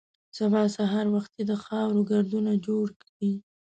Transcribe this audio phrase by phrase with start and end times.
[0.37, 3.33] سبا سهار وختي د خاورو ګردونه جوړ کړي.